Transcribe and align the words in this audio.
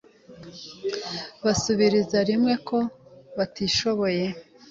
basubiriza 1.43 2.17
rimwe 2.29 2.53
ko 2.67 2.77
batishoboye 3.37 4.25